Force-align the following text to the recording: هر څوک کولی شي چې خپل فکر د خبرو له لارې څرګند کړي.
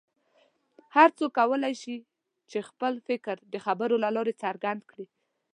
هر 0.95 1.09
څوک 1.17 1.31
کولی 1.39 1.73
شي 1.81 1.97
چې 2.49 2.57
خپل 2.69 2.93
فکر 3.07 3.35
د 3.53 3.55
خبرو 3.65 3.95
له 4.03 4.09
لارې 4.15 4.33
څرګند 4.43 4.81
کړي. 4.91 5.05